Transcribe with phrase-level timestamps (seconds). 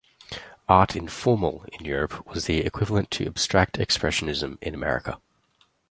[0.67, 5.19] Art Informel in Europe was the equivalent to Abstract Expressionism in America.